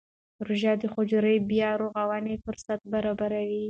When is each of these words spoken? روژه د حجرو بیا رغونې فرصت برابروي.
روژه 0.47 0.73
د 0.81 0.83
حجرو 0.93 1.33
بیا 1.49 1.69
رغونې 1.81 2.35
فرصت 2.43 2.79
برابروي. 2.93 3.59